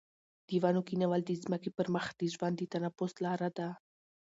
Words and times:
د 0.47 0.49
ونو 0.61 0.81
کښېنول 0.87 1.21
د 1.25 1.31
ځمکې 1.43 1.69
پر 1.77 1.87
مخ 1.95 2.05
د 2.19 2.21
ژوند 2.33 2.55
د 2.57 2.61
تنفس 2.73 3.13
لاره 3.25 3.49
ده. 3.57 3.69